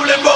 [0.00, 0.31] ule